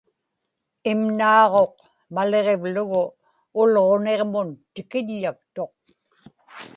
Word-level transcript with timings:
imnaaġuq 0.91 1.75
maliġivlugu 2.15 3.03
Ulġuniġmun 3.61 4.49
tikiḷḷaktuq 4.73 5.75